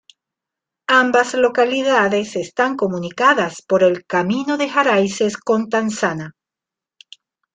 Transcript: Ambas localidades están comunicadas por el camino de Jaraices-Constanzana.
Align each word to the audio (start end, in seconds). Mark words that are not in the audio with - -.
Ambas 0.87 1.35
localidades 1.35 2.35
están 2.35 2.75
comunicadas 2.75 3.61
por 3.61 3.83
el 3.83 4.03
camino 4.07 4.57
de 4.57 4.67
Jaraices-Constanzana. 4.67 6.33